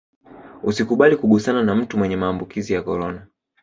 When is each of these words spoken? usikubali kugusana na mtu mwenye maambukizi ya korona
usikubali 0.63 1.15
kugusana 1.17 1.63
na 1.63 1.75
mtu 1.75 1.97
mwenye 1.97 2.15
maambukizi 2.17 2.73
ya 2.73 2.81
korona 2.81 3.27